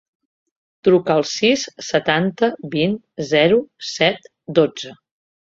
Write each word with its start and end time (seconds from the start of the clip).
Truca 0.87 1.11
al 1.19 1.25
sis, 1.31 1.65
setanta, 1.89 2.49
vint, 2.77 2.97
zero, 3.35 3.61
set, 3.91 4.27
dotze. 4.63 4.97